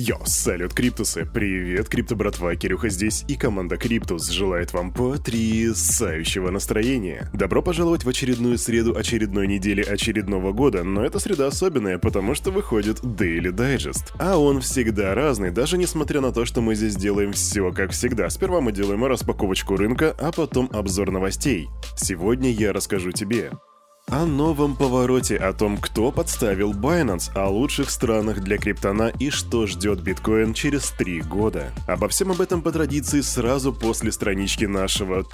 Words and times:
Йо, 0.00 0.16
салют, 0.26 0.74
Криптусы! 0.74 1.26
Привет, 1.26 1.88
Крипто 1.88 2.14
братва, 2.14 2.54
Кирюха 2.54 2.88
здесь 2.88 3.24
и 3.26 3.34
команда 3.34 3.76
Криптус 3.76 4.28
желает 4.28 4.72
вам 4.72 4.92
потрясающего 4.92 6.52
настроения. 6.52 7.28
Добро 7.34 7.62
пожаловать 7.62 8.04
в 8.04 8.08
очередную 8.08 8.58
среду 8.58 8.96
очередной 8.96 9.48
недели 9.48 9.82
очередного 9.82 10.52
года, 10.52 10.84
но 10.84 11.04
эта 11.04 11.18
среда 11.18 11.48
особенная, 11.48 11.98
потому 11.98 12.36
что 12.36 12.52
выходит 12.52 13.00
Daily 13.00 13.50
Digest. 13.50 14.12
А 14.20 14.38
он 14.38 14.60
всегда 14.60 15.16
разный, 15.16 15.50
даже 15.50 15.76
несмотря 15.76 16.20
на 16.20 16.30
то, 16.30 16.44
что 16.44 16.60
мы 16.60 16.76
здесь 16.76 16.94
делаем 16.94 17.32
все 17.32 17.72
как 17.72 17.90
всегда. 17.90 18.30
Сперва 18.30 18.60
мы 18.60 18.70
делаем 18.70 19.04
распаковочку 19.04 19.74
рынка, 19.74 20.14
а 20.20 20.30
потом 20.30 20.70
обзор 20.72 21.10
новостей. 21.10 21.66
Сегодня 21.96 22.52
я 22.52 22.72
расскажу 22.72 23.10
тебе, 23.10 23.50
о 24.10 24.24
новом 24.24 24.74
повороте, 24.76 25.36
о 25.36 25.52
том, 25.52 25.76
кто 25.76 26.10
подставил 26.10 26.72
Binance, 26.72 27.30
о 27.34 27.48
лучших 27.48 27.90
странах 27.90 28.40
для 28.40 28.58
криптона 28.58 29.12
и 29.18 29.30
что 29.30 29.66
ждет 29.66 30.00
биткоин 30.00 30.54
через 30.54 30.90
три 30.90 31.20
года. 31.20 31.72
Обо 31.86 32.08
всем 32.08 32.30
об 32.30 32.40
этом 32.40 32.62
по 32.62 32.72
традиции 32.72 33.20
сразу 33.20 33.72
после 33.72 34.12
странички 34.12 34.64
нашего 34.64 35.24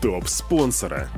топ-спонсора. 0.00 1.08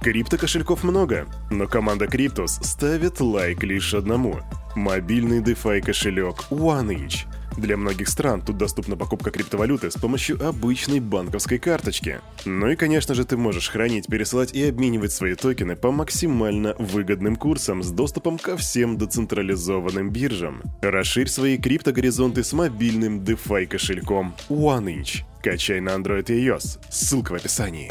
Крипто-кошельков 0.00 0.84
много, 0.84 1.26
но 1.50 1.66
команда 1.66 2.06
Криптус 2.06 2.60
ставит 2.62 3.20
лайк 3.20 3.62
лишь 3.64 3.94
одному. 3.94 4.40
Мобильный 4.76 5.40
DeFi 5.40 5.80
кошелек 5.80 6.44
OneInch– 6.50 7.26
для 7.56 7.76
многих 7.76 8.08
стран 8.08 8.42
тут 8.42 8.58
доступна 8.58 8.96
покупка 8.96 9.30
криптовалюты 9.30 9.90
с 9.90 9.94
помощью 9.94 10.44
обычной 10.46 11.00
банковской 11.00 11.58
карточки. 11.58 12.20
Ну 12.44 12.68
и, 12.68 12.76
конечно 12.76 13.14
же, 13.14 13.24
ты 13.24 13.36
можешь 13.36 13.68
хранить, 13.68 14.06
пересылать 14.06 14.52
и 14.52 14.68
обменивать 14.68 15.12
свои 15.12 15.34
токены 15.34 15.76
по 15.76 15.90
максимально 15.90 16.74
выгодным 16.78 17.36
курсам 17.36 17.82
с 17.82 17.90
доступом 17.90 18.38
ко 18.38 18.56
всем 18.56 18.96
децентрализованным 18.96 20.10
биржам. 20.10 20.62
Расширь 20.82 21.28
свои 21.28 21.58
криптогоризонты 21.58 22.44
с 22.44 22.52
мобильным 22.52 23.20
DeFi 23.20 23.66
кошельком 23.66 24.34
OneInch. 24.48 25.22
Качай 25.42 25.80
на 25.80 25.90
Android 25.90 26.32
и 26.32 26.48
iOS. 26.48 26.78
Ссылка 26.90 27.32
в 27.32 27.34
описании. 27.34 27.90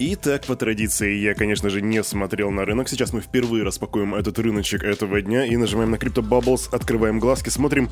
Итак, 0.00 0.46
по 0.46 0.54
традиции, 0.54 1.16
я, 1.16 1.34
конечно 1.34 1.70
же, 1.70 1.82
не 1.82 2.04
смотрел 2.04 2.52
на 2.52 2.64
рынок. 2.64 2.88
Сейчас 2.88 3.12
мы 3.12 3.20
впервые 3.20 3.64
распакуем 3.64 4.14
этот 4.14 4.38
рыночек 4.38 4.84
этого 4.84 5.20
дня 5.20 5.44
и 5.44 5.56
нажимаем 5.56 5.90
на 5.90 5.96
Crypto 5.96 6.22
Bubbles, 6.22 6.68
открываем 6.70 7.18
глазки, 7.18 7.48
смотрим. 7.48 7.88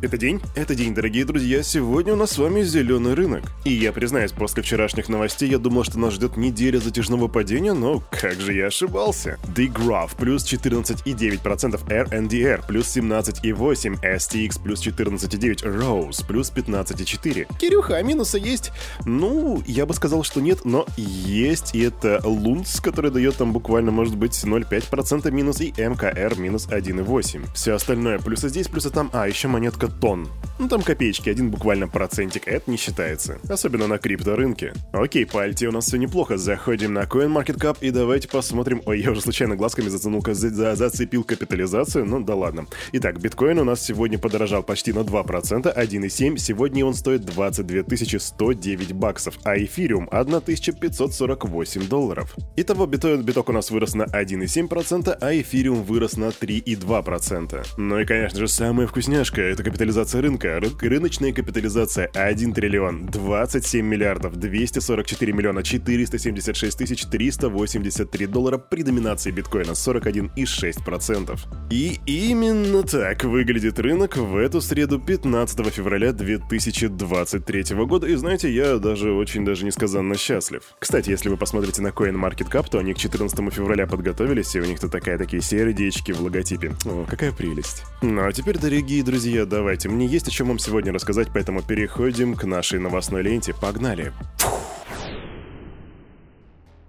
Это 0.00 0.16
день? 0.16 0.40
Это 0.54 0.74
день, 0.74 0.94
дорогие 0.94 1.26
друзья. 1.26 1.62
Сегодня 1.62 2.14
у 2.14 2.16
нас 2.16 2.30
с 2.30 2.38
вами 2.38 2.62
зеленый 2.62 3.12
рынок. 3.12 3.52
И 3.66 3.72
я 3.74 3.92
признаюсь, 3.92 4.32
после 4.32 4.62
вчерашних 4.62 5.10
новостей 5.10 5.50
я 5.50 5.58
думал, 5.58 5.84
что 5.84 5.98
нас 5.98 6.14
ждет 6.14 6.38
неделя 6.38 6.78
затяжного 6.78 7.28
падения, 7.28 7.74
но 7.74 8.02
как 8.10 8.40
же 8.40 8.54
я 8.54 8.68
ошибался. 8.68 9.38
The 9.54 9.70
Graph 9.70 10.16
плюс 10.16 10.42
14,9%, 10.50 11.86
RNDR 11.86 12.66
плюс 12.66 12.96
17,8%, 12.96 14.00
STX 14.00 14.62
плюс 14.62 14.86
14,9%, 14.86 15.64
Rose 15.64 16.26
плюс 16.26 16.50
15,4%. 16.50 17.58
Кирюха, 17.58 17.96
а 17.96 18.02
минусы 18.02 18.38
есть? 18.38 18.72
Ну, 19.04 19.62
я 19.66 19.84
бы 19.84 19.92
сказал, 19.92 20.22
что 20.22 20.40
нет, 20.40 20.64
но 20.64 20.86
есть, 21.26 21.74
и 21.74 21.80
это 21.80 22.20
Лунц, 22.24 22.80
который 22.80 23.10
дает 23.10 23.36
там 23.36 23.52
буквально, 23.52 23.90
может 23.90 24.16
быть, 24.16 24.32
0,5% 24.32 25.30
минус, 25.30 25.60
и 25.60 25.72
МКР 25.76 26.38
минус 26.38 26.68
1,8. 26.68 27.48
Все 27.54 27.74
остальное 27.74 28.18
плюсы 28.18 28.48
здесь, 28.48 28.68
плюсы 28.68 28.90
там, 28.90 29.10
а, 29.12 29.28
еще 29.28 29.48
монетка 29.48 29.88
Тон. 29.88 30.28
Ну 30.58 30.68
там 30.68 30.82
копеечки, 30.82 31.28
один 31.28 31.50
буквально 31.50 31.86
процентик, 31.86 32.48
это 32.48 32.70
не 32.70 32.78
считается. 32.78 33.38
Особенно 33.48 33.86
на 33.86 33.98
крипторынке. 33.98 34.72
Окей, 34.92 35.26
по 35.26 35.42
альте 35.42 35.68
у 35.68 35.72
нас 35.72 35.86
все 35.86 35.98
неплохо, 35.98 36.38
заходим 36.38 36.94
на 36.94 37.02
CoinMarketCap 37.02 37.78
и 37.80 37.90
давайте 37.90 38.28
посмотрим... 38.28 38.80
Ой, 38.86 39.00
я 39.00 39.10
уже 39.10 39.20
случайно 39.20 39.56
глазками 39.56 39.88
заценул, 39.88 40.24
за, 40.26 40.50
за, 40.50 40.74
зацепил 40.74 41.24
капитализацию, 41.24 42.06
ну 42.06 42.20
да 42.20 42.34
ладно. 42.34 42.66
Итак, 42.92 43.20
биткоин 43.20 43.58
у 43.58 43.64
нас 43.64 43.82
сегодня 43.82 44.18
подорожал 44.18 44.62
почти 44.62 44.92
на 44.92 45.00
2%, 45.00 45.76
1,7, 45.76 46.38
сегодня 46.38 46.86
он 46.86 46.94
стоит 46.94 47.24
22 47.24 48.18
109 48.18 48.92
баксов, 48.92 49.38
а 49.44 49.58
эфириум 49.58 50.08
1500 50.10 51.15
548 51.16 51.88
долларов. 51.88 52.34
Итого 52.56 52.86
биток, 52.86 53.22
биток 53.22 53.48
у 53.48 53.52
нас 53.52 53.70
вырос 53.70 53.94
на 53.94 54.04
1,7%, 54.04 55.16
а 55.20 55.32
эфириум 55.32 55.82
вырос 55.82 56.16
на 56.16 56.26
3,2%. 56.26 57.66
Ну 57.76 57.98
и, 57.98 58.04
конечно 58.04 58.38
же, 58.38 58.48
самая 58.48 58.86
вкусняшка— 58.86 59.40
это 59.42 59.62
капитализация 59.62 60.22
рынка. 60.22 60.60
Ры 60.60 60.70
рыночная 60.80 61.32
капитализация 61.32 62.06
1 62.14 62.52
триллион 62.52 63.06
27 63.06 63.86
миллиардов 63.86 64.36
244 64.36 65.32
миллиона 65.32 65.62
476 65.62 66.78
тысяч 66.78 67.04
383 67.06 68.26
доллара 68.26 68.58
при 68.58 68.82
доминации 68.82 69.30
биткоина 69.30 69.72
41,6%. 69.72 71.38
И 71.70 71.98
именно 72.06 72.82
так 72.82 73.24
выглядит 73.24 73.78
рынок 73.78 74.16
в 74.16 74.36
эту 74.36 74.60
среду 74.60 75.00
15 75.00 75.66
февраля 75.66 76.12
2023 76.12 77.64
года. 77.86 78.06
И 78.06 78.14
знаете, 78.14 78.52
я 78.52 78.78
даже 78.78 79.12
очень 79.12 79.44
даже 79.44 79.64
несказанно 79.64 80.16
счастлив. 80.16 80.62
Кстати, 80.78 81.05
кстати, 81.06 81.10
если 81.10 81.28
вы 81.28 81.36
посмотрите 81.36 81.82
на 81.82 81.88
CoinMarketCap, 81.88 82.66
то 82.68 82.78
они 82.78 82.92
к 82.92 82.98
14 82.98 83.38
февраля 83.52 83.86
подготовились, 83.86 84.56
и 84.56 84.60
у 84.60 84.64
них 84.64 84.80
тут 84.80 84.90
такая 84.90 85.16
такие 85.18 85.40
сердечки 85.40 86.10
в 86.10 86.20
логотипе. 86.20 86.74
О, 86.84 87.06
какая 87.08 87.30
прелесть. 87.30 87.84
Ну 88.02 88.26
а 88.26 88.32
теперь, 88.32 88.58
дорогие 88.58 89.04
друзья, 89.04 89.46
давайте. 89.46 89.88
Мне 89.88 90.06
есть 90.06 90.26
о 90.26 90.32
чем 90.32 90.48
вам 90.48 90.58
сегодня 90.58 90.92
рассказать, 90.92 91.28
поэтому 91.32 91.62
переходим 91.62 92.34
к 92.34 92.42
нашей 92.42 92.80
новостной 92.80 93.22
ленте. 93.22 93.54
Погнали. 93.54 94.12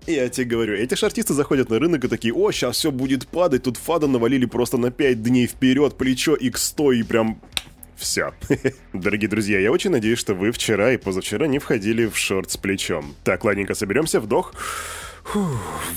Я 0.07 0.29
тебе 0.29 0.47
говорю, 0.47 0.73
эти 0.73 0.95
шартисты 0.95 1.35
заходят 1.35 1.69
на 1.69 1.77
рынок 1.77 2.06
и 2.06 2.07
такие, 2.07 2.33
о, 2.33 2.50
сейчас 2.51 2.77
все 2.77 2.91
будет 2.91 3.27
падать, 3.27 3.63
тут 3.63 3.77
фада 3.77 4.07
навалили 4.07 4.45
просто 4.45 4.77
на 4.77 4.89
5 4.89 5.22
дней 5.22 5.45
вперед, 5.45 5.95
плечо 5.95 6.35
x100 6.35 6.95
и 6.95 7.03
прям 7.03 7.39
все. 7.97 8.33
Дорогие 8.93 9.27
друзья, 9.27 9.59
я 9.59 9.71
очень 9.71 9.89
надеюсь, 9.89 10.19
что 10.19 10.33
вы 10.33 10.51
вчера 10.51 10.93
и 10.93 10.97
позавчера 10.97 11.47
не 11.47 11.59
входили 11.59 12.05
в 12.05 12.17
шорт 12.17 12.51
с 12.51 12.57
плечом. 12.57 13.15
Так, 13.23 13.43
ладненько, 13.43 13.73
соберемся, 13.73 14.19
вдох. 14.19 14.53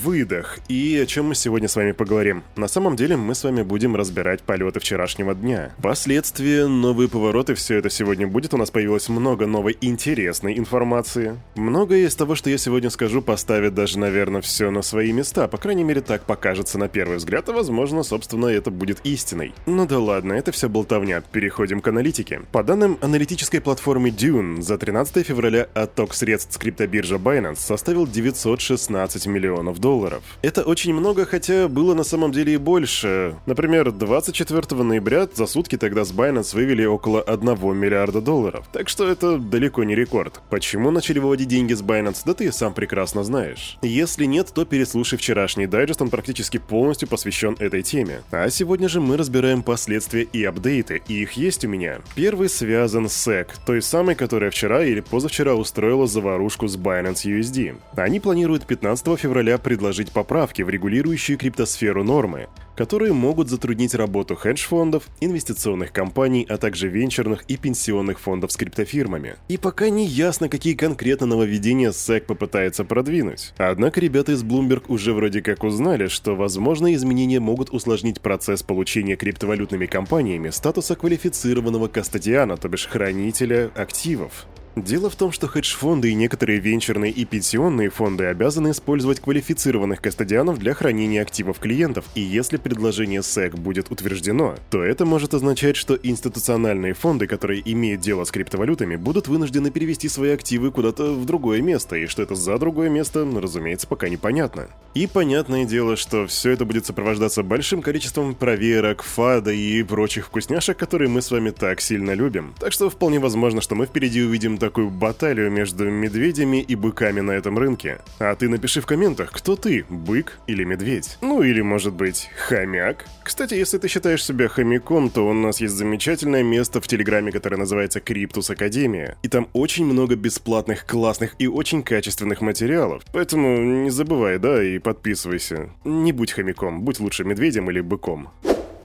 Выдох. 0.03 0.59
И 0.67 0.99
о 1.01 1.05
чем 1.05 1.27
мы 1.27 1.35
сегодня 1.35 1.69
с 1.69 1.75
вами 1.75 1.93
поговорим? 1.93 2.43
На 2.57 2.67
самом 2.67 2.97
деле 2.97 3.15
мы 3.15 3.33
с 3.33 3.43
вами 3.43 3.61
будем 3.61 3.95
разбирать 3.95 4.41
полеты 4.41 4.79
вчерашнего 4.81 5.33
дня. 5.33 5.71
Последствия, 5.81 6.67
новые 6.67 7.07
повороты, 7.07 7.53
все 7.53 7.77
это 7.77 7.89
сегодня 7.89 8.27
будет. 8.27 8.53
У 8.53 8.57
нас 8.57 8.71
появилось 8.71 9.07
много 9.07 9.45
новой 9.45 9.77
интересной 9.79 10.57
информации. 10.57 11.39
Многое 11.55 12.07
из 12.07 12.15
того, 12.15 12.35
что 12.35 12.49
я 12.49 12.57
сегодня 12.57 12.89
скажу, 12.89 13.21
поставит 13.21 13.73
даже, 13.73 13.99
наверное, 13.99 14.41
все 14.41 14.69
на 14.69 14.81
свои 14.81 15.13
места. 15.13 15.47
По 15.47 15.57
крайней 15.57 15.85
мере, 15.85 16.01
так 16.01 16.23
покажется 16.23 16.77
на 16.77 16.89
первый 16.89 17.17
взгляд, 17.17 17.47
а 17.47 17.53
возможно, 17.53 18.03
собственно, 18.03 18.47
это 18.47 18.69
будет 18.69 18.99
истиной. 19.05 19.53
Ну 19.65 19.85
да 19.85 19.99
ладно, 19.99 20.33
это 20.33 20.51
все 20.51 20.67
болтовня. 20.67 21.21
Переходим 21.31 21.79
к 21.79 21.87
аналитике. 21.87 22.41
По 22.51 22.63
данным 22.63 22.97
аналитической 23.01 23.59
платформы 23.59 24.09
Dune, 24.09 24.61
за 24.61 24.77
13 24.77 25.25
февраля 25.25 25.69
отток 25.73 26.13
средств 26.13 26.55
с 26.55 26.57
криптобиржа 26.57 27.15
Binance 27.15 27.59
составил 27.59 28.07
916 28.07 29.20
15 29.21 29.27
миллионов 29.27 29.79
долларов. 29.79 30.23
Это 30.41 30.63
очень 30.63 30.93
много, 30.93 31.25
хотя 31.25 31.67
было 31.67 31.93
на 31.93 32.03
самом 32.03 32.31
деле 32.31 32.53
и 32.53 32.57
больше. 32.57 33.35
Например, 33.45 33.91
24 33.91 34.83
ноября 34.83 35.27
за 35.33 35.45
сутки 35.45 35.77
тогда 35.77 36.03
с 36.03 36.11
Binance 36.11 36.55
вывели 36.55 36.85
около 36.85 37.21
1 37.21 37.45
миллиарда 37.77 38.21
долларов. 38.21 38.67
Так 38.71 38.89
что 38.89 39.07
это 39.07 39.37
далеко 39.37 39.83
не 39.83 39.95
рекорд. 39.95 40.41
Почему 40.49 40.91
начали 40.91 41.19
выводить 41.19 41.47
деньги 41.47 41.73
с 41.73 41.81
Binance, 41.81 42.21
да 42.25 42.33
ты 42.33 42.51
сам 42.51 42.73
прекрасно 42.73 43.23
знаешь. 43.23 43.77
Если 43.81 44.25
нет, 44.25 44.51
то 44.53 44.65
переслушай 44.65 45.17
вчерашний 45.17 45.67
дайджест, 45.67 46.01
он 46.01 46.09
практически 46.09 46.57
полностью 46.57 47.07
посвящен 47.07 47.55
этой 47.59 47.81
теме. 47.83 48.21
А 48.31 48.49
сегодня 48.49 48.89
же 48.89 49.01
мы 49.01 49.17
разбираем 49.17 49.63
последствия 49.63 50.23
и 50.23 50.43
апдейты, 50.43 51.01
и 51.07 51.21
их 51.21 51.33
есть 51.33 51.65
у 51.65 51.67
меня. 51.67 51.99
Первый 52.15 52.49
связан 52.49 53.09
с 53.09 53.27
SEC, 53.27 53.47
той 53.65 53.81
самой, 53.81 54.15
которая 54.15 54.49
вчера 54.51 54.83
или 54.83 55.01
позавчера 55.01 55.53
устроила 55.53 56.07
заварушку 56.07 56.67
с 56.67 56.77
Binance 56.77 57.25
USD. 57.25 57.75
Они 57.95 58.19
планируют 58.19 58.65
15 58.65 59.10
февраля 59.17 59.57
предложить 59.57 60.11
поправки 60.11 60.61
в 60.61 60.69
регулирующие 60.69 61.37
криптосферу 61.37 62.03
нормы, 62.03 62.47
которые 62.75 63.13
могут 63.13 63.49
затруднить 63.49 63.93
работу 63.93 64.35
хедж-фондов, 64.35 65.07
инвестиционных 65.19 65.91
компаний, 65.91 66.45
а 66.49 66.57
также 66.57 66.87
венчурных 66.87 67.43
и 67.47 67.57
пенсионных 67.57 68.19
фондов 68.19 68.51
с 68.51 68.57
криптофирмами. 68.57 69.35
И 69.47 69.57
пока 69.57 69.89
не 69.89 70.05
ясно, 70.05 70.49
какие 70.49 70.73
конкретно 70.73 71.27
нововведения 71.27 71.91
SEC 71.91 72.21
попытается 72.21 72.83
продвинуть. 72.83 73.53
Однако 73.57 73.99
ребята 73.99 74.31
из 74.31 74.43
Bloomberg 74.43 74.85
уже 74.87 75.13
вроде 75.13 75.41
как 75.41 75.63
узнали, 75.63 76.07
что 76.07 76.35
возможные 76.35 76.95
изменения 76.95 77.39
могут 77.39 77.69
усложнить 77.71 78.21
процесс 78.21 78.63
получения 78.63 79.15
криптовалютными 79.15 79.85
компаниями 79.85 80.49
статуса 80.49 80.95
квалифицированного 80.95 81.87
кастодиана, 81.87 82.57
то 82.57 82.67
бишь 82.67 82.87
хранителя 82.87 83.71
активов. 83.75 84.47
Дело 84.77 85.09
в 85.09 85.15
том, 85.17 85.33
что 85.33 85.47
хедж-фонды 85.47 86.11
и 86.11 86.13
некоторые 86.13 86.59
венчурные 86.59 87.11
и 87.11 87.25
пенсионные 87.25 87.89
фонды 87.89 88.25
обязаны 88.25 88.71
использовать 88.71 89.19
квалифицированных 89.19 90.01
кастодианов 90.01 90.59
для 90.59 90.73
хранения 90.73 91.21
активов 91.21 91.59
клиентов, 91.59 92.05
и 92.15 92.21
если 92.21 92.55
предложение 92.55 93.19
SEC 93.19 93.57
будет 93.57 93.91
утверждено, 93.91 94.55
то 94.69 94.81
это 94.81 95.05
может 95.05 95.33
означать, 95.33 95.75
что 95.75 95.99
институциональные 96.01 96.93
фонды, 96.93 97.27
которые 97.27 97.61
имеют 97.69 97.99
дело 97.99 98.23
с 98.23 98.31
криптовалютами, 98.31 98.95
будут 98.95 99.27
вынуждены 99.27 99.71
перевести 99.71 100.07
свои 100.07 100.31
активы 100.31 100.71
куда-то 100.71 101.15
в 101.15 101.25
другое 101.25 101.61
место, 101.61 101.97
и 101.97 102.05
что 102.05 102.21
это 102.21 102.35
за 102.35 102.57
другое 102.57 102.89
место, 102.89 103.27
разумеется, 103.29 103.87
пока 103.87 104.07
непонятно. 104.07 104.69
И 104.93 105.05
понятное 105.05 105.65
дело, 105.65 105.97
что 105.97 106.27
все 106.27 106.51
это 106.51 106.63
будет 106.63 106.85
сопровождаться 106.85 107.43
большим 107.43 107.81
количеством 107.81 108.35
проверок, 108.35 109.03
фада 109.03 109.51
и 109.51 109.83
прочих 109.83 110.27
вкусняшек, 110.27 110.77
которые 110.77 111.09
мы 111.09 111.21
с 111.21 111.29
вами 111.29 111.49
так 111.49 111.81
сильно 111.81 112.13
любим. 112.13 112.53
Так 112.57 112.71
что 112.71 112.89
вполне 112.89 113.19
возможно, 113.19 113.59
что 113.59 113.75
мы 113.75 113.85
впереди 113.85 114.21
увидим 114.21 114.60
такую 114.61 114.91
баталию 114.91 115.51
между 115.51 115.89
медведями 115.89 116.61
и 116.61 116.75
быками 116.75 117.19
на 117.19 117.31
этом 117.31 117.57
рынке. 117.57 117.99
А 118.19 118.35
ты 118.35 118.47
напиши 118.47 118.79
в 118.79 118.85
комментах, 118.85 119.31
кто 119.31 119.55
ты, 119.55 119.85
бык 119.89 120.37
или 120.45 120.63
медведь. 120.63 121.17
Ну 121.21 121.41
или, 121.41 121.61
может 121.61 121.93
быть, 121.93 122.29
хомяк. 122.47 123.05
Кстати, 123.23 123.55
если 123.55 123.79
ты 123.79 123.87
считаешь 123.87 124.23
себя 124.23 124.47
хомяком, 124.47 125.09
то 125.09 125.27
у 125.27 125.33
нас 125.33 125.61
есть 125.61 125.73
замечательное 125.73 126.43
место 126.43 126.79
в 126.79 126.87
Телеграме, 126.87 127.31
которое 127.31 127.57
называется 127.57 127.99
Криптус 127.99 128.51
Академия. 128.51 129.17
И 129.23 129.27
там 129.27 129.49
очень 129.53 129.85
много 129.85 130.15
бесплатных, 130.15 130.85
классных 130.85 131.35
и 131.39 131.47
очень 131.47 131.81
качественных 131.81 132.41
материалов. 132.41 133.01
Поэтому 133.11 133.63
не 133.83 133.89
забывай, 133.89 134.37
да, 134.37 134.63
и 134.63 134.77
подписывайся. 134.77 135.71
Не 135.83 136.11
будь 136.11 136.33
хомяком, 136.33 136.83
будь 136.83 136.99
лучше 136.99 137.23
медведем 137.23 137.71
или 137.71 137.81
быком. 137.81 138.29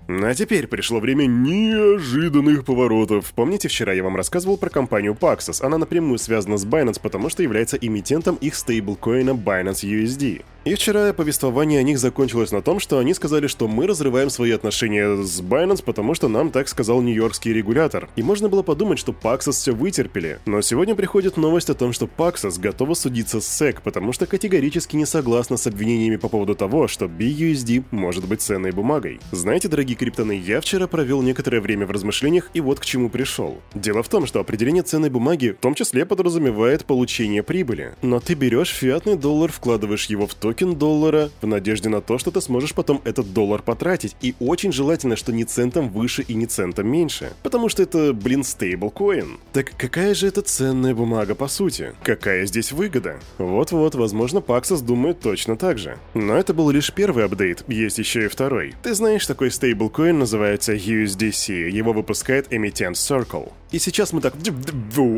А 0.09 0.35
теперь 0.35 0.69
пришло 0.69 1.01
время 1.01 1.27
неожиданных 1.27 2.65
поворотов. 2.65 3.33
Помните, 3.35 3.67
вчера 3.67 3.93
я 3.93 4.05
вам 4.05 4.15
рассказывал 4.15 4.57
про 4.57 4.71
компанию 4.71 5.17
Paxos? 5.19 5.65
Она 5.65 5.79
напрямую 5.79 6.19
связана 6.19 6.59
с 6.59 6.65
Binance, 6.65 7.01
потому 7.03 7.29
что 7.29 7.43
является 7.43 7.77
эмитентом 7.77 8.37
их 8.37 8.55
стейблкоина 8.55 9.31
Binance 9.31 9.83
USD. 9.83 10.45
И 10.67 10.75
вчера 10.75 11.13
повествование 11.13 11.79
о 11.79 11.85
них 11.85 11.97
закончилось 11.97 12.51
на 12.51 12.61
том, 12.61 12.81
что 12.81 12.99
они 12.99 13.15
сказали, 13.15 13.47
что 13.47 13.69
мы 13.69 13.87
разрываем 13.87 14.31
свои 14.31 14.51
отношения 14.51 15.23
с 15.23 15.41
Binance, 15.41 15.85
потому 15.85 16.15
что 16.15 16.27
нам 16.27 16.51
так 16.51 16.69
сказал 16.69 17.03
нью-йоркский 17.03 17.53
регулятор. 17.53 18.09
И 18.17 18.23
можно 18.25 18.49
было 18.49 18.63
подумать, 18.63 18.99
что 18.99 19.13
Paxos 19.13 19.53
все 19.53 19.71
вытерпели. 19.71 20.41
Но 20.45 20.61
сегодня 20.63 20.97
приходит 20.97 21.37
новость 21.37 21.71
о 21.71 21.75
том, 21.75 21.93
что 21.93 22.07
Paxos 22.07 22.61
готова 22.61 22.95
судиться 22.95 23.41
с 23.41 23.63
SEC, 23.63 23.77
потому 23.85 24.13
что 24.13 24.27
категорически 24.27 24.97
не 24.97 25.07
согласна 25.07 25.57
с 25.57 25.69
обвинениями 25.69 26.17
по 26.17 26.29
поводу 26.29 26.57
того, 26.57 26.89
что 26.89 27.07
BUSD 27.07 27.85
может 27.93 28.27
быть 28.27 28.43
ценной 28.43 28.73
бумагой. 28.73 29.21
Знаете, 29.31 29.69
дорогие 29.69 29.96
криптоны, 29.97 30.39
я 30.39 30.61
вчера 30.61 30.87
провел 30.87 31.23
некоторое 31.23 31.61
время 31.61 31.87
в 31.87 31.91
размышлениях 31.91 32.51
и 32.55 32.61
вот 32.61 32.81
к 32.81 32.85
чему 32.85 33.11
пришел. 33.11 33.61
Дело 33.75 34.03
в 34.03 34.09
том, 34.09 34.27
что 34.27 34.41
определение 34.41 34.83
ценной 34.83 35.11
бумаги 35.11 35.57
в 35.59 35.63
том 35.63 35.75
числе 35.75 36.07
подразумевает 36.07 36.85
получение 36.85 37.43
прибыли. 37.43 37.95
Но 38.03 38.21
ты 38.21 38.35
берешь 38.35 38.71
фиатный 38.71 39.17
доллар, 39.17 39.51
вкладываешь 39.51 40.07
его 40.07 40.27
в 40.27 40.35
токен, 40.35 40.77
доллара 40.77 41.31
в 41.41 41.47
надежде 41.47 41.89
на 41.89 42.01
то, 42.01 42.19
что 42.19 42.31
ты 42.31 42.41
сможешь 42.41 42.75
потом 42.75 43.01
этот 43.05 43.33
доллар 43.33 43.63
потратить. 43.63 44.17
И 44.21 44.35
очень 44.39 44.73
желательно, 44.73 45.17
что 45.17 45.33
не 45.33 45.45
центом 45.45 45.89
выше 45.89 46.23
и 46.23 46.35
не 46.35 46.47
центом 46.47 46.89
меньше. 46.89 47.33
Потому 47.43 47.69
что 47.69 47.83
это, 47.83 48.13
блин, 48.13 48.45
стейблкоин. 48.45 49.39
Так 49.53 49.73
какая 49.77 50.15
же 50.15 50.27
это 50.27 50.43
ценная 50.43 50.95
бумага 50.95 51.35
по 51.35 51.49
сути? 51.49 51.93
Какая 52.03 52.47
здесь 52.47 52.73
выгода? 52.73 53.19
Вот-вот, 53.39 53.95
возможно, 53.95 54.39
Paxos 54.39 54.85
думает 54.85 55.21
точно 55.21 55.57
так 55.57 55.79
же. 55.79 55.99
Но 56.15 56.35
это 56.37 56.55
был 56.55 56.71
лишь 56.71 56.93
первый 56.93 57.25
апдейт, 57.25 57.65
есть 57.69 57.99
еще 57.99 58.27
и 58.27 58.29
второй. 58.29 58.75
Ты 58.83 58.95
знаешь, 58.95 59.27
такой 59.27 59.51
стейблкоин 59.87 60.19
называется 60.19 60.75
USDC, 60.75 61.69
его 61.71 61.93
выпускает 61.93 62.53
эмитент 62.53 62.97
Circle. 62.97 63.53
И 63.77 63.79
сейчас 63.79 64.15
мы 64.15 64.23
так 64.23 64.33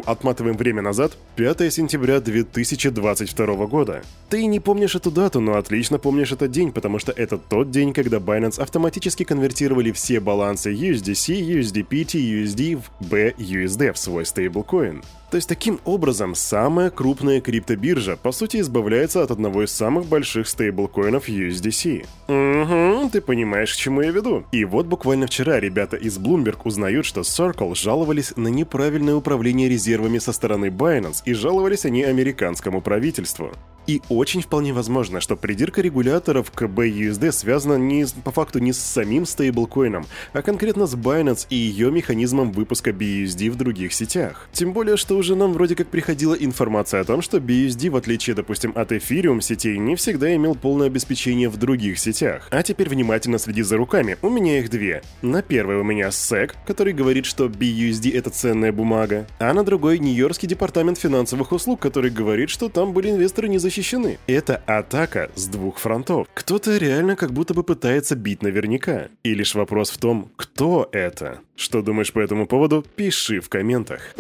отматываем 0.05 0.56
время 0.56 0.82
назад, 0.82 1.16
5 1.37 1.72
сентября 1.72 2.19
2022 2.19 3.66
года. 3.66 4.02
Ты 4.31 4.46
не 4.46 4.58
помнишь 4.58 4.96
эту 4.96 5.12
дату, 5.12 5.38
но 5.38 5.58
отлично 5.58 6.00
помнишь 6.00 6.32
этот 6.32 6.50
день, 6.50 6.72
потому 6.72 6.99
что 6.99 7.12
это 7.12 7.38
тот 7.38 7.70
день, 7.70 7.93
когда 7.93 8.16
Binance 8.16 8.60
автоматически 8.60 9.22
конвертировали 9.22 9.93
все 9.93 10.19
балансы 10.19 10.75
USDC, 10.75 11.60
USDPT, 11.60 12.43
USD 12.43 12.82
в 12.82 13.12
BUSD 13.12 13.93
в 13.93 13.99
свой 13.99 14.26
стейблкоин. 14.26 15.04
То 15.31 15.37
есть 15.37 15.49
таким 15.49 15.78
образом 15.84 16.34
самая 16.34 16.88
крупная 16.88 17.43
криптобиржа 17.43 18.16
по 18.16 18.32
сути 18.32 18.61
избавляется 18.61 19.22
от 19.22 19.31
одного 19.31 19.62
из 19.62 19.70
самых 19.70 20.06
больших 20.06 20.49
стейблкоинов 20.49 21.28
USDC. 21.28 22.06
Угу, 22.28 23.11
ты 23.11 23.20
понимаешь, 23.20 23.75
к 23.75 23.76
чему 23.76 24.00
я 24.00 24.11
веду. 24.11 24.44
И 24.52 24.64
вот 24.64 24.87
буквально 24.87 25.26
вчера 25.26 25.61
ребята 25.61 25.96
из 25.96 26.19
Bloomberg 26.19 26.61
узнают, 26.64 27.04
что 27.04 27.20
Circle 27.20 27.75
жаловались 27.75 28.32
на 28.37 28.47
неправильное 28.50 29.14
управление 29.14 29.68
резервами 29.68 30.18
со 30.18 30.32
стороны 30.32 30.66
Binance 30.66 31.22
и 31.24 31.32
жаловались 31.32 31.84
они 31.84 32.02
американскому 32.02 32.80
правительству. 32.80 33.52
И 33.88 34.02
очень 34.11 34.43
вполне 34.43 34.75
возможно, 34.75 35.19
что 35.19 35.35
придирка 35.35 35.81
регуляторов 35.81 36.50
к 36.50 36.62
BUSD 36.64 37.32
связана 37.32 37.79
не, 37.79 38.05
по 38.23 38.31
факту 38.31 38.58
не 38.58 38.75
с 38.75 38.79
самим 38.79 39.25
стейблкоином, 39.25 40.06
а 40.35 40.43
конкретно 40.43 40.87
с 40.87 40.94
Binance 40.94 41.46
и 41.49 41.56
ее 41.56 41.90
механизмом 41.90 42.52
выпуска 42.52 42.90
BUSD 42.90 43.50
в 43.50 43.56
других 43.56 43.94
сетях. 43.94 44.50
Тем 44.52 44.75
более, 44.75 44.99
что 44.99 45.17
уже 45.17 45.35
нам 45.35 45.55
вроде 45.55 45.75
как 45.75 45.88
приходила 45.88 46.35
информация 46.35 47.00
о 47.00 47.05
том, 47.05 47.23
что 47.23 47.38
BUSD, 47.38 47.88
в 47.88 47.96
отличие, 47.96 48.37
допустим, 48.37 48.75
от 48.75 48.93
Ethereum 48.93 49.40
сетей, 49.40 49.79
не 49.79 49.96
всегда 49.96 50.37
имел 50.37 50.55
полное 50.55 50.88
обеспечение 50.88 51.49
в 51.49 51.56
других 51.56 51.99
сетях. 51.99 52.46
А 52.50 52.62
теперь 52.62 52.90
внимательно 52.90 53.38
следи 53.38 53.62
за 53.62 53.79
руками, 53.79 54.19
у 54.20 54.29
меня 54.29 54.58
их 54.58 54.69
две. 54.69 55.00
На 55.23 55.40
первой 55.40 55.76
у 55.76 55.82
меня 55.82 56.08
SEC, 56.08 56.52
который 56.67 56.93
говорит, 56.93 57.25
что 57.25 57.46
BUSD 57.46 58.14
это 58.14 58.29
ценная 58.29 58.70
бумага, 58.70 59.26
а 59.38 59.55
на 59.55 59.64
другой 59.64 59.99
Нью-Йоркский 59.99 60.46
департамент 60.46 60.99
финансовых 60.99 61.52
услуг, 61.52 61.81
который 61.81 62.11
говорит, 62.11 62.50
что 62.50 62.69
там 62.69 62.93
были 62.93 63.08
инвесторы 63.08 63.49
не 63.49 63.56
защищены 63.56 63.77
защищены. 63.78 64.19
Это 64.26 64.62
атака 64.66 65.30
с 65.34 65.46
двух 65.46 65.78
фронтов. 65.78 66.26
Кто-то 66.34 66.76
реально 66.76 67.16
как 67.16 67.32
будто 67.32 67.54
бы 67.54 67.62
пытается 67.62 68.16
бить 68.16 68.42
наверняка. 68.42 69.08
И 69.22 69.34
лишь 69.34 69.54
вопрос 69.54 69.90
в 69.90 69.98
том, 69.98 70.30
кто 70.36 70.88
это. 70.92 71.38
Что 71.56 71.82
думаешь 71.82 72.12
по 72.12 72.19
этому 72.20 72.46
поводу, 72.46 72.84
пиши 72.96 73.40
в 73.40 73.48
комментах. 73.48 74.14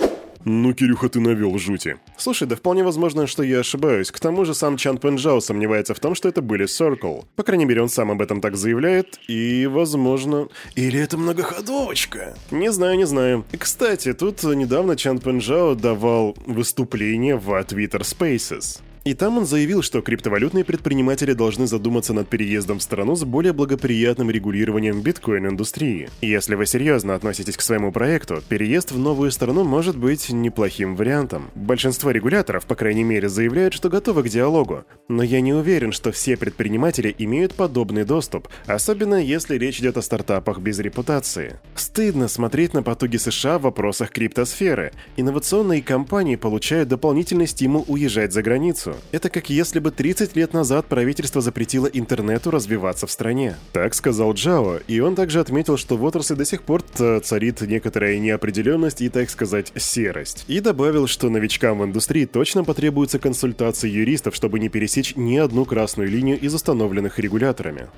Ну, 0.44 0.72
Кирюха, 0.72 1.08
ты 1.08 1.20
навел 1.20 1.58
жути. 1.58 1.96
Слушай, 2.16 2.46
да 2.46 2.54
вполне 2.54 2.84
возможно, 2.84 3.26
что 3.26 3.42
я 3.42 3.58
ошибаюсь. 3.58 4.10
К 4.12 4.20
тому 4.20 4.44
же 4.44 4.54
сам 4.54 4.76
Чан 4.76 4.96
Пенджао 4.96 5.40
сомневается 5.40 5.94
в 5.94 6.00
том, 6.00 6.14
что 6.14 6.28
это 6.28 6.40
были 6.40 6.64
Circle. 6.64 7.24
По 7.34 7.42
крайней 7.42 7.64
мере, 7.64 7.82
он 7.82 7.88
сам 7.88 8.12
об 8.12 8.22
этом 8.22 8.40
так 8.40 8.56
заявляет, 8.56 9.18
и, 9.26 9.66
возможно... 9.66 10.48
Или 10.76 11.00
это 11.00 11.18
многоходовочка? 11.18 12.36
Не 12.52 12.70
знаю, 12.70 12.96
не 12.96 13.06
знаю. 13.06 13.44
Кстати, 13.58 14.14
тут 14.14 14.44
недавно 14.44 14.96
Чан 14.96 15.18
Пенджао 15.18 15.74
давал 15.74 16.36
выступление 16.46 17.36
в 17.36 17.50
Twitter 17.50 18.00
Spaces. 18.00 18.80
И 19.08 19.14
там 19.14 19.38
он 19.38 19.46
заявил, 19.46 19.80
что 19.80 20.02
криптовалютные 20.02 20.64
предприниматели 20.64 21.32
должны 21.32 21.66
задуматься 21.66 22.12
над 22.12 22.28
переездом 22.28 22.78
в 22.78 22.82
страну 22.82 23.16
с 23.16 23.24
более 23.24 23.54
благоприятным 23.54 24.30
регулированием 24.30 25.00
биткоин-индустрии. 25.00 26.10
Если 26.20 26.56
вы 26.56 26.66
серьезно 26.66 27.14
относитесь 27.14 27.56
к 27.56 27.62
своему 27.62 27.90
проекту, 27.90 28.42
переезд 28.46 28.92
в 28.92 28.98
новую 28.98 29.30
страну 29.30 29.64
может 29.64 29.96
быть 29.96 30.28
неплохим 30.28 30.94
вариантом. 30.94 31.48
Большинство 31.54 32.10
регуляторов, 32.10 32.66
по 32.66 32.74
крайней 32.74 33.02
мере, 33.02 33.30
заявляют, 33.30 33.72
что 33.72 33.88
готовы 33.88 34.24
к 34.24 34.28
диалогу. 34.28 34.84
Но 35.08 35.22
я 35.22 35.40
не 35.40 35.54
уверен, 35.54 35.92
что 35.92 36.12
все 36.12 36.36
предприниматели 36.36 37.14
имеют 37.16 37.54
подобный 37.54 38.04
доступ, 38.04 38.48
особенно 38.66 39.14
если 39.14 39.56
речь 39.56 39.80
идет 39.80 39.96
о 39.96 40.02
стартапах 40.02 40.58
без 40.58 40.80
репутации. 40.80 41.60
Стыдно 41.76 42.28
смотреть 42.28 42.74
на 42.74 42.82
потуги 42.82 43.16
США 43.16 43.58
в 43.58 43.62
вопросах 43.62 44.10
криптосферы. 44.10 44.92
Инновационные 45.16 45.80
компании 45.80 46.36
получают 46.36 46.90
дополнительный 46.90 47.46
стимул 47.46 47.86
уезжать 47.88 48.34
за 48.34 48.42
границу. 48.42 48.96
Это 49.12 49.30
как 49.30 49.50
если 49.50 49.78
бы 49.78 49.90
30 49.90 50.36
лет 50.36 50.52
назад 50.52 50.86
правительство 50.86 51.40
запретило 51.40 51.86
интернету 51.86 52.50
развиваться 52.50 53.06
в 53.06 53.10
стране. 53.10 53.56
Так 53.72 53.94
сказал 53.94 54.32
Джао, 54.32 54.80
и 54.86 55.00
он 55.00 55.14
также 55.14 55.40
отметил, 55.40 55.76
что 55.76 55.96
в 55.96 56.04
отрасли 56.04 56.34
до 56.34 56.44
сих 56.44 56.62
пор 56.62 56.82
царит 56.82 57.60
некоторая 57.60 58.18
неопределенность 58.18 59.00
и, 59.00 59.08
так 59.08 59.30
сказать, 59.30 59.72
серость. 59.76 60.44
И 60.48 60.60
добавил, 60.60 61.06
что 61.06 61.30
новичкам 61.30 61.78
в 61.78 61.84
индустрии 61.84 62.26
точно 62.26 62.64
потребуются 62.64 63.18
консультации 63.18 63.88
юристов, 63.88 64.34
чтобы 64.34 64.58
не 64.58 64.68
пересечь 64.68 65.14
ни 65.16 65.36
одну 65.36 65.64
красную 65.64 66.08
линию 66.08 66.38
из 66.38 66.54
установленных 66.54 67.18
регуляторами. 67.18 67.88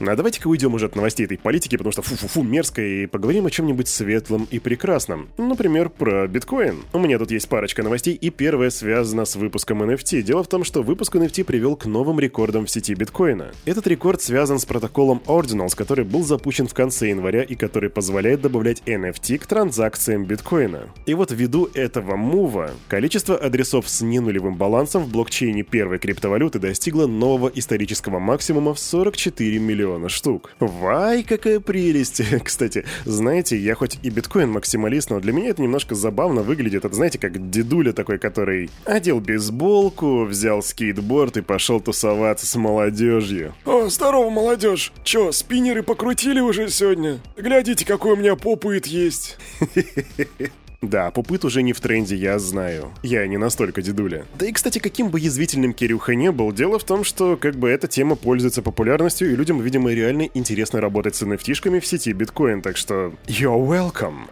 А 0.00 0.16
давайте-ка 0.16 0.48
уйдем 0.48 0.74
уже 0.74 0.86
от 0.86 0.96
новостей 0.96 1.24
этой 1.24 1.38
политики, 1.38 1.76
потому 1.76 1.92
что 1.92 2.02
фу-фу-фу 2.02 2.42
мерзко, 2.42 2.82
и 2.82 3.06
поговорим 3.06 3.46
о 3.46 3.50
чем-нибудь 3.50 3.88
светлом 3.88 4.48
и 4.50 4.58
прекрасном. 4.58 5.28
Например, 5.38 5.88
про 5.88 6.26
биткоин. 6.26 6.82
У 6.92 6.98
меня 6.98 7.18
тут 7.18 7.30
есть 7.30 7.48
парочка 7.48 7.82
новостей, 7.82 8.14
и 8.14 8.30
первая 8.30 8.70
связана 8.70 9.24
с 9.24 9.36
выпуском 9.36 9.82
NFT. 9.82 10.22
Дело 10.22 10.42
в 10.42 10.48
том, 10.48 10.64
что 10.64 10.82
выпуск 10.82 11.14
NFT 11.14 11.44
привел 11.44 11.76
к 11.76 11.86
новым 11.86 12.18
рекордам 12.18 12.66
в 12.66 12.70
сети 12.70 12.94
биткоина. 12.94 13.52
Этот 13.64 13.86
рекорд 13.86 14.20
связан 14.20 14.58
с 14.58 14.64
протоколом 14.64 15.22
Ordinals, 15.26 15.76
который 15.76 16.04
был 16.04 16.24
запущен 16.24 16.66
в 16.66 16.74
конце 16.74 17.10
января 17.10 17.42
и 17.42 17.54
который 17.54 17.90
позволяет 17.90 18.40
добавлять 18.40 18.82
NFT 18.86 19.38
к 19.38 19.46
транзакциям 19.46 20.24
биткоина. 20.24 20.88
И 21.06 21.14
вот 21.14 21.30
ввиду 21.30 21.68
этого 21.74 22.16
мува, 22.16 22.72
количество 22.88 23.36
адресов 23.36 23.88
с 23.88 24.00
ненулевым 24.00 24.56
балансом 24.56 25.04
в 25.04 25.08
блокчейне 25.08 25.62
первой 25.62 25.98
криптовалюты 25.98 26.58
достигло 26.58 27.06
нового 27.06 27.50
исторического 27.54 28.18
максимума 28.18 28.74
в 28.74 28.78
44 28.78 29.58
миллиона 29.58 29.83
миллиона 29.84 30.08
штук. 30.08 30.52
Вай, 30.60 31.22
какая 31.22 31.60
прелесть! 31.60 32.22
Кстати, 32.44 32.84
знаете, 33.04 33.56
я 33.56 33.74
хоть 33.74 33.98
и 34.02 34.08
биткоин-максималист, 34.08 35.10
но 35.10 35.20
для 35.20 35.32
меня 35.32 35.50
это 35.50 35.62
немножко 35.62 35.94
забавно 35.94 36.42
выглядит. 36.42 36.84
Это, 36.84 36.94
знаете, 36.94 37.18
как 37.18 37.50
дедуля 37.50 37.92
такой, 37.92 38.18
который 38.18 38.70
одел 38.84 39.20
бейсболку, 39.20 40.24
взял 40.24 40.62
скейтборд 40.62 41.36
и 41.36 41.42
пошел 41.42 41.80
тусоваться 41.80 42.46
с 42.46 42.56
молодежью. 42.56 43.54
О, 43.64 43.88
здорово, 43.88 44.30
молодежь! 44.30 44.92
Чё, 45.04 45.32
спиннеры 45.32 45.82
покрутили 45.82 46.40
уже 46.40 46.68
сегодня? 46.70 47.20
Глядите, 47.36 47.84
какой 47.84 48.12
у 48.12 48.16
меня 48.16 48.36
попыт 48.36 48.86
есть. 48.86 49.36
Да, 50.88 51.10
пупыт 51.10 51.44
уже 51.44 51.62
не 51.62 51.72
в 51.72 51.80
тренде, 51.80 52.16
я 52.16 52.38
знаю. 52.38 52.92
Я 53.02 53.26
не 53.26 53.36
настолько 53.36 53.82
дедуля. 53.82 54.24
Да 54.38 54.46
и, 54.46 54.52
кстати, 54.52 54.78
каким 54.78 55.08
бы 55.08 55.20
язвительным 55.20 55.72
Кирюха 55.72 56.14
не 56.14 56.30
был, 56.30 56.52
дело 56.52 56.78
в 56.78 56.84
том, 56.84 57.04
что 57.04 57.36
как 57.36 57.56
бы 57.56 57.68
эта 57.68 57.88
тема 57.88 58.16
пользуется 58.16 58.62
популярностью, 58.62 59.32
и 59.32 59.36
людям, 59.36 59.60
видимо, 59.60 59.92
реально 59.92 60.28
интересно 60.34 60.80
работать 60.80 61.14
с 61.14 61.22
nft 61.22 61.80
в 61.80 61.86
сети 61.86 62.12
биткоин, 62.12 62.62
так 62.62 62.76
что 62.76 63.12
you're 63.26 63.66
welcome. 63.66 64.28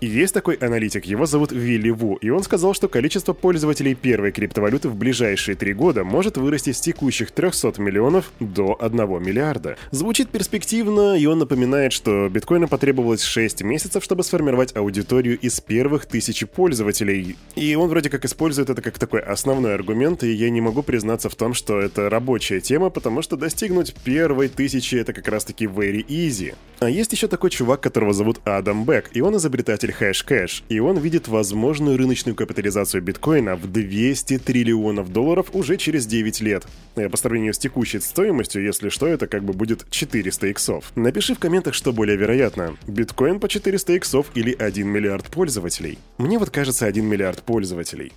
Есть 0.00 0.32
такой 0.32 0.54
аналитик, 0.54 1.06
его 1.06 1.26
зовут 1.26 1.50
Вилли 1.50 1.90
Ву, 1.90 2.14
и 2.20 2.30
он 2.30 2.44
сказал, 2.44 2.72
что 2.72 2.88
количество 2.88 3.32
пользователей 3.32 3.96
первой 3.96 4.30
криптовалюты 4.30 4.88
в 4.88 4.94
ближайшие 4.94 5.56
три 5.56 5.72
года 5.74 6.04
может 6.04 6.36
вырасти 6.36 6.70
с 6.70 6.80
текущих 6.80 7.32
300 7.32 7.82
миллионов 7.82 8.30
до 8.38 8.76
1 8.78 8.96
миллиарда. 9.20 9.76
Звучит 9.90 10.28
перспективно, 10.30 11.18
и 11.18 11.26
он 11.26 11.40
напоминает, 11.40 11.92
что 11.92 12.28
биткоину 12.28 12.68
потребовалось 12.68 13.24
6 13.24 13.62
месяцев, 13.62 14.04
чтобы 14.04 14.22
сформировать 14.22 14.76
аудиторию 14.76 15.36
из 15.36 15.60
первых 15.60 16.06
тысячи 16.06 16.46
пользователей. 16.46 17.36
И 17.56 17.74
он 17.74 17.88
вроде 17.88 18.08
как 18.08 18.24
использует 18.24 18.70
это 18.70 18.82
как 18.82 19.00
такой 19.00 19.20
основной 19.20 19.74
аргумент, 19.74 20.22
и 20.22 20.30
я 20.30 20.48
не 20.50 20.60
могу 20.60 20.84
признаться 20.84 21.28
в 21.28 21.34
том, 21.34 21.54
что 21.54 21.80
это 21.80 22.08
рабочая 22.08 22.60
тема, 22.60 22.90
потому 22.90 23.20
что 23.20 23.36
достигнуть 23.36 23.96
первой 24.04 24.48
тысячи 24.48 24.94
это 24.94 25.12
как 25.12 25.26
раз 25.26 25.44
таки 25.44 25.64
very 25.64 26.06
easy. 26.06 26.54
А 26.78 26.88
есть 26.88 27.10
еще 27.10 27.26
такой 27.26 27.50
чувак, 27.50 27.80
которого 27.80 28.12
зовут 28.12 28.38
Адам 28.44 28.84
Бек, 28.84 29.10
и 29.12 29.20
он 29.20 29.36
изобретатель 29.36 29.87
пользователь 29.88 29.94
Hashcash, 29.98 30.62
и 30.68 30.78
он 30.80 30.98
видит 30.98 31.28
возможную 31.28 31.96
рыночную 31.96 32.34
капитализацию 32.34 33.02
биткоина 33.02 33.56
в 33.56 33.70
200 33.70 34.38
триллионов 34.38 35.12
долларов 35.12 35.48
уже 35.52 35.76
через 35.76 36.06
9 36.06 36.40
лет. 36.40 36.66
По 36.94 37.16
сравнению 37.16 37.54
с 37.54 37.58
текущей 37.58 38.00
стоимостью, 38.00 38.64
если 38.64 38.88
что, 38.88 39.06
это 39.06 39.26
как 39.26 39.44
бы 39.44 39.52
будет 39.52 39.86
400 39.90 40.46
иксов. 40.48 40.92
Напиши 40.96 41.34
в 41.34 41.38
комментах, 41.38 41.74
что 41.74 41.92
более 41.92 42.16
вероятно. 42.16 42.76
Биткоин 42.86 43.40
по 43.40 43.48
400 43.48 43.94
иксов 43.94 44.26
или 44.34 44.52
1 44.52 44.86
миллиард 44.86 45.26
пользователей. 45.26 45.98
Мне 46.18 46.38
вот 46.38 46.50
кажется 46.50 46.86
1 46.86 47.04
миллиард 47.04 47.42
пользователей. 47.42 48.12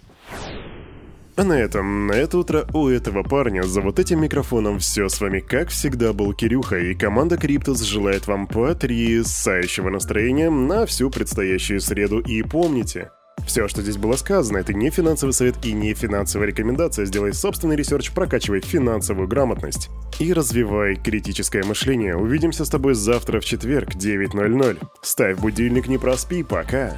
А 1.35 1.43
на 1.43 1.53
этом, 1.53 2.07
на 2.07 2.13
это 2.13 2.37
утро 2.37 2.65
у 2.73 2.87
этого 2.87 3.23
парня 3.23 3.63
за 3.63 3.81
вот 3.81 3.99
этим 3.99 4.21
микрофоном 4.21 4.79
все 4.79 5.07
с 5.07 5.21
вами, 5.21 5.39
как 5.39 5.69
всегда, 5.69 6.13
был 6.13 6.33
Кирюха, 6.33 6.77
и 6.77 6.93
команда 6.93 7.37
Криптус 7.37 7.81
желает 7.81 8.27
вам 8.27 8.47
потрясающего 8.47 9.89
настроения 9.89 10.49
на 10.49 10.85
всю 10.85 11.09
предстоящую 11.09 11.79
среду. 11.79 12.19
И 12.19 12.43
помните, 12.43 13.11
все, 13.47 13.67
что 13.67 13.81
здесь 13.81 13.97
было 13.97 14.15
сказано, 14.15 14.57
это 14.57 14.73
не 14.73 14.89
финансовый 14.89 15.31
совет 15.31 15.55
и 15.65 15.73
не 15.73 15.93
финансовая 15.93 16.47
рекомендация. 16.47 17.05
Сделай 17.05 17.33
собственный 17.33 17.75
research, 17.75 18.11
прокачивай 18.11 18.61
финансовую 18.61 19.27
грамотность 19.27 19.89
и 20.19 20.33
развивай 20.33 20.95
критическое 20.95 21.63
мышление. 21.63 22.15
Увидимся 22.15 22.65
с 22.65 22.69
тобой 22.69 22.93
завтра 22.93 23.39
в 23.39 23.45
четверг, 23.45 23.95
9.00. 23.95 24.77
Ставь 25.01 25.39
будильник, 25.39 25.87
не 25.87 25.97
проспи, 25.97 26.43
пока. 26.43 26.97